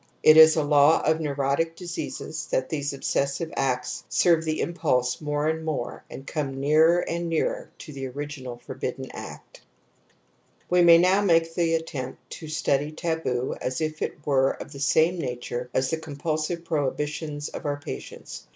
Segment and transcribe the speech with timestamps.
[0.23, 3.53] It is a law of neurotic diseases that these obses r f 52 TOTEM AND
[3.53, 7.93] TABOO sive acts serve the impulse more and more and come nearer and nearer to
[7.93, 9.61] the original and for bidden act.
[9.63, 9.63] '^
[10.71, 14.79] We may now make the s^ttempi to study taboo as if it were of the
[14.79, 18.47] same nature as the com pulsive prohibitions of our patients.